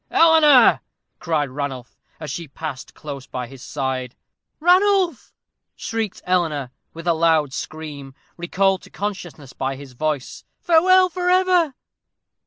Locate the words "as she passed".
2.19-2.95